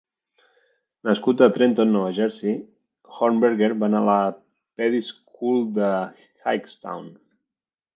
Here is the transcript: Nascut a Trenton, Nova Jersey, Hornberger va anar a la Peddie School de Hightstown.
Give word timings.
Nascut 1.09 1.43
a 1.47 1.47
Trenton, 1.57 1.91
Nova 1.97 2.15
Jersey, 2.21 2.57
Hornberger 3.19 3.71
va 3.85 3.89
anar 3.91 4.03
a 4.03 4.09
la 4.11 4.19
Peddie 4.35 5.09
School 5.13 5.67
de 5.81 5.97
Hightstown. 5.99 7.19